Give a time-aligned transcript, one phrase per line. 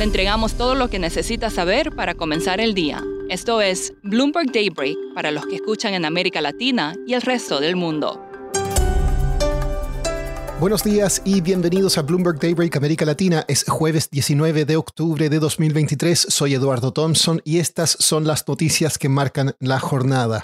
[0.00, 3.04] Le entregamos todo lo que necesita saber para comenzar el día.
[3.28, 7.76] Esto es Bloomberg Daybreak para los que escuchan en América Latina y el resto del
[7.76, 8.18] mundo.
[10.58, 13.44] Buenos días y bienvenidos a Bloomberg Daybreak América Latina.
[13.46, 16.28] Es jueves 19 de octubre de 2023.
[16.30, 20.42] Soy Eduardo Thompson y estas son las noticias que marcan la jornada.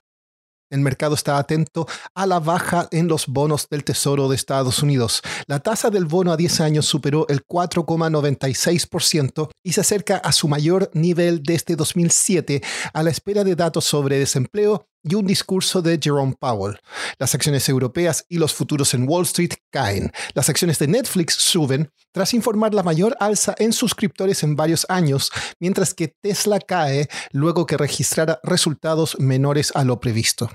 [0.69, 5.23] El mercado está atento a la baja en los bonos del Tesoro de Estados Unidos.
[5.47, 10.49] La tasa del bono a 10 años superó el 4,96% y se acerca a su
[10.49, 15.99] mayor nivel desde 2007 a la espera de datos sobre desempleo y un discurso de
[16.03, 16.79] Jerome Powell.
[17.19, 20.13] Las acciones europeas y los futuros en Wall Street caen.
[20.35, 25.31] Las acciones de Netflix suben tras informar la mayor alza en suscriptores en varios años,
[25.61, 30.51] mientras que Tesla cae luego que registrara resultados menores a lo previsto.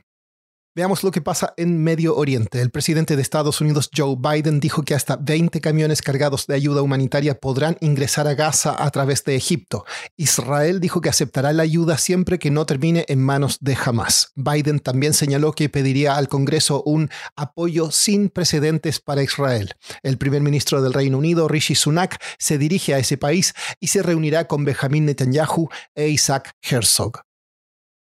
[0.73, 2.61] Veamos lo que pasa en Medio Oriente.
[2.61, 6.81] El presidente de Estados Unidos, Joe Biden, dijo que hasta 20 camiones cargados de ayuda
[6.81, 9.83] humanitaria podrán ingresar a Gaza a través de Egipto.
[10.16, 14.31] Israel dijo que aceptará la ayuda siempre que no termine en manos de Hamas.
[14.36, 19.73] Biden también señaló que pediría al Congreso un apoyo sin precedentes para Israel.
[20.03, 24.03] El primer ministro del Reino Unido, Rishi Sunak, se dirige a ese país y se
[24.03, 27.23] reunirá con Benjamin Netanyahu e Isaac Herzog.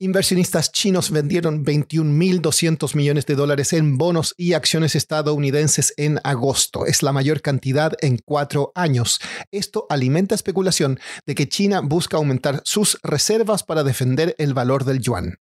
[0.01, 6.85] Inversionistas chinos vendieron 21.200 millones de dólares en bonos y acciones estadounidenses en agosto.
[6.85, 9.21] Es la mayor cantidad en cuatro años.
[9.53, 14.99] Esto alimenta especulación de que China busca aumentar sus reservas para defender el valor del
[14.99, 15.39] yuan.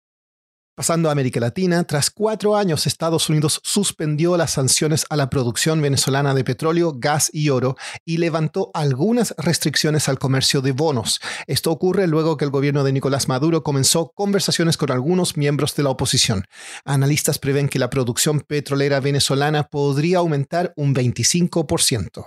[0.75, 5.79] Pasando a América Latina, tras cuatro años Estados Unidos suspendió las sanciones a la producción
[5.79, 11.21] venezolana de petróleo, gas y oro y levantó algunas restricciones al comercio de bonos.
[11.45, 15.83] Esto ocurre luego que el gobierno de Nicolás Maduro comenzó conversaciones con algunos miembros de
[15.83, 16.45] la oposición.
[16.85, 22.25] Analistas prevén que la producción petrolera venezolana podría aumentar un 25%.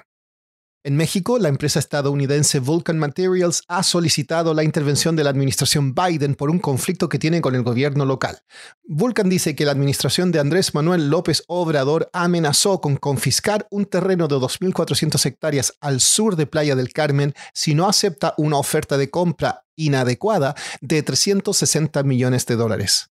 [0.87, 6.37] En México, la empresa estadounidense Vulcan Materials ha solicitado la intervención de la administración Biden
[6.37, 8.39] por un conflicto que tiene con el gobierno local.
[8.85, 14.29] Vulcan dice que la administración de Andrés Manuel López Obrador amenazó con confiscar un terreno
[14.29, 19.11] de 2.400 hectáreas al sur de Playa del Carmen si no acepta una oferta de
[19.11, 23.11] compra inadecuada de 360 millones de dólares.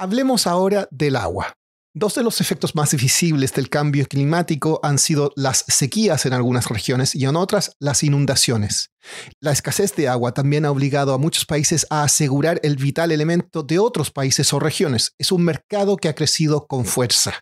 [0.00, 1.57] Hablemos ahora del agua.
[2.00, 6.68] Dos de los efectos más visibles del cambio climático han sido las sequías en algunas
[6.68, 8.92] regiones y en otras las inundaciones.
[9.40, 13.64] La escasez de agua también ha obligado a muchos países a asegurar el vital elemento
[13.64, 15.14] de otros países o regiones.
[15.18, 17.40] Es un mercado que ha crecido con fuerza.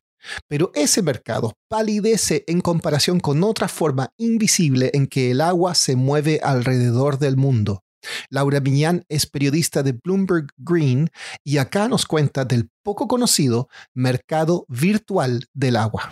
[0.49, 5.97] Pero ese mercado palidece en comparación con otra forma invisible en que el agua se
[5.97, 7.83] mueve alrededor del mundo.
[8.31, 11.11] Laura Miñán es periodista de Bloomberg Green
[11.45, 16.11] y acá nos cuenta del poco conocido mercado virtual del agua.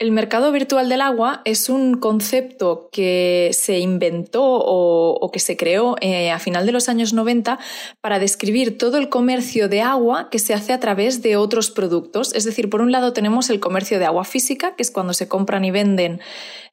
[0.00, 5.96] El mercado virtual del agua es un concepto que se inventó o, que se creó
[6.00, 7.58] eh, a final de los años 90
[8.00, 12.34] para describir todo el comercio de agua que se hace a través de otros productos.
[12.34, 15.28] Es decir, por un lado tenemos el comercio de agua física, que es cuando se
[15.28, 16.22] compran y venden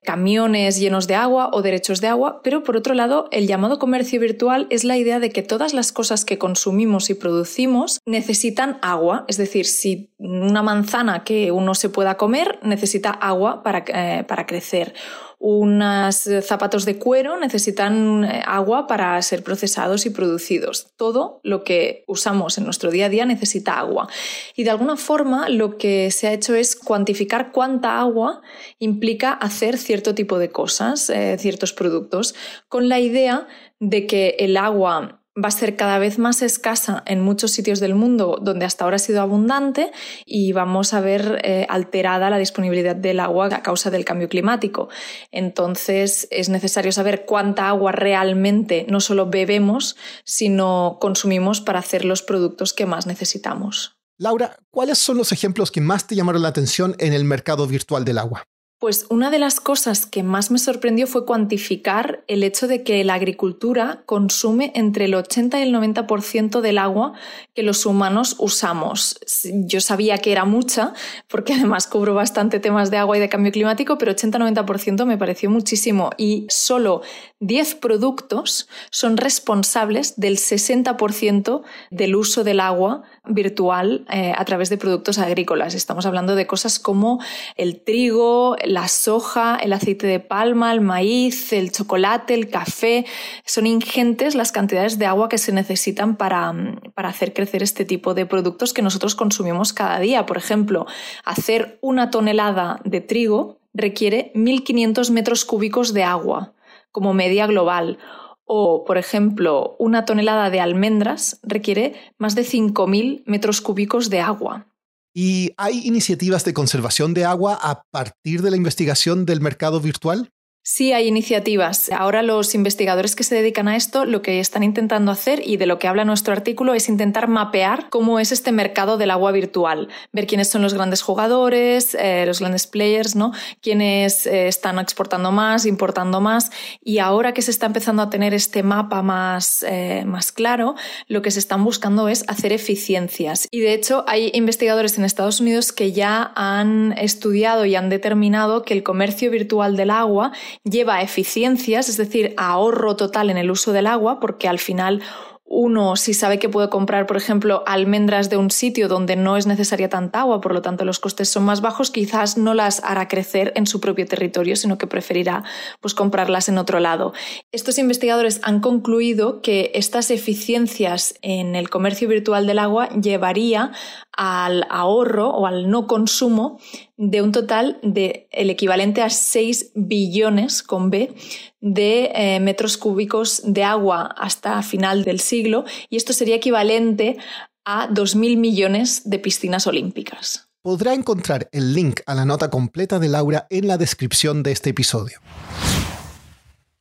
[0.07, 4.21] camiones llenos de agua o derechos de agua, pero por otro lado, el llamado comercio
[4.21, 9.25] virtual es la idea de que todas las cosas que consumimos y producimos necesitan agua,
[9.27, 14.45] es decir, si una manzana que uno se pueda comer necesita agua para, eh, para
[14.45, 14.94] crecer
[15.39, 20.88] unos zapatos de cuero necesitan eh, agua para ser procesados y producidos.
[20.95, 24.07] Todo lo que usamos en nuestro día a día necesita agua.
[24.55, 28.41] Y de alguna forma lo que se ha hecho es cuantificar cuánta agua
[28.79, 32.34] implica hacer cierto tipo de cosas, eh, ciertos productos,
[32.67, 33.47] con la idea
[33.79, 37.95] de que el agua va a ser cada vez más escasa en muchos sitios del
[37.95, 39.91] mundo donde hasta ahora ha sido abundante
[40.25, 44.89] y vamos a ver eh, alterada la disponibilidad del agua a causa del cambio climático.
[45.31, 49.95] Entonces es necesario saber cuánta agua realmente no solo bebemos,
[50.25, 53.97] sino consumimos para hacer los productos que más necesitamos.
[54.19, 58.03] Laura, ¿cuáles son los ejemplos que más te llamaron la atención en el mercado virtual
[58.03, 58.43] del agua?
[58.79, 63.03] Pues una de las cosas que más me sorprendió fue cuantificar el hecho de que
[63.03, 67.14] la agricultura consume entre el 80 y el 90% del agua
[67.56, 69.20] que los humanos usamos.
[69.66, 70.94] Yo sabía que era mucha,
[71.28, 75.50] porque además cubro bastante temas de agua y de cambio climático, pero 80-90% me pareció
[75.50, 77.02] muchísimo y solo
[77.40, 84.78] 10 productos son responsables del 60% del uso del agua virtual eh, a través de
[84.78, 85.76] productos agrícolas.
[85.76, 87.20] Estamos hablando de cosas como
[87.56, 93.06] el trigo, la soja, el aceite de palma, el maíz, el chocolate, el café.
[93.46, 96.53] Son ingentes las cantidades de agua que se necesitan para,
[96.94, 100.26] para hacer crecer este tipo de productos que nosotros consumimos cada día.
[100.26, 100.85] Por ejemplo,
[101.24, 106.53] hacer una tonelada de trigo requiere 1.500 metros cúbicos de agua
[106.91, 108.00] como media global
[108.47, 114.67] o, por ejemplo, una tonelada de almendras requiere más de 5.000 metros cúbicos de agua.
[115.14, 120.29] ¿Y hay iniciativas de conservación de agua a partir de la investigación del mercado virtual?
[120.69, 121.90] Sí, hay iniciativas.
[121.93, 125.66] Ahora los investigadores que se dedican a esto lo que están intentando hacer y de
[125.66, 129.87] lo que habla nuestro artículo es intentar mapear cómo es este mercado del agua virtual,
[130.11, 133.31] ver quiénes son los grandes jugadores, eh, los grandes players, ¿no?
[133.61, 136.52] quiénes eh, están exportando más, importando más
[136.84, 140.75] y ahora que se está empezando a tener este mapa más, eh, más claro,
[141.08, 143.47] lo que se están buscando es hacer eficiencias.
[143.52, 148.64] Y de hecho hay investigadores en Estados Unidos que ya han estudiado y han determinado
[148.64, 153.71] que el comercio virtual del agua lleva eficiencias, es decir, ahorro total en el uso
[153.71, 155.01] del agua, porque al final
[155.49, 159.47] uno, si sabe que puede comprar, por ejemplo, almendras de un sitio donde no es
[159.47, 163.07] necesaria tanta agua, por lo tanto los costes son más bajos, quizás no las hará
[163.07, 165.45] crecer en su propio territorio, sino que preferirá
[165.79, 167.13] pues, comprarlas en otro lado.
[167.53, 173.71] Estos investigadores han concluido que estas eficiencias en el comercio virtual del agua llevaría
[174.17, 176.59] al ahorro o al no consumo
[176.97, 181.16] de un total de el equivalente a 6 billones con B
[181.61, 187.17] de eh, metros cúbicos de agua hasta final del siglo y esto sería equivalente
[187.64, 190.49] a 2.000 millones de piscinas olímpicas.
[190.64, 194.72] Podrá encontrar el link a la nota completa de Laura en la descripción de este
[194.72, 195.19] episodio.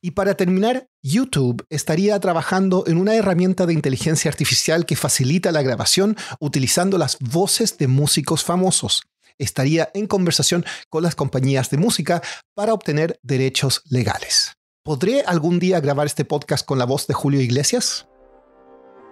[0.01, 5.63] Y para terminar, YouTube estaría trabajando en una herramienta de inteligencia artificial que facilita la
[5.63, 9.03] grabación utilizando las voces de músicos famosos.
[9.39, 12.21] Estaría en conversación con las compañías de música
[12.53, 14.53] para obtener derechos legales.
[14.83, 18.07] ¿Podré algún día grabar este podcast con la voz de Julio Iglesias?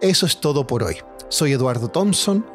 [0.02, 0.98] Eso es todo por hoy.
[1.30, 2.55] Soy Eduardo Thompson.